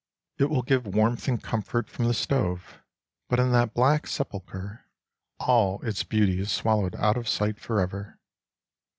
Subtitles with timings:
[0.39, 2.79] It will give warmth and comfort from the stove,
[3.29, 4.85] but in that black sepulchre
[5.39, 8.17] all its beauty is swallowed out of sight forever.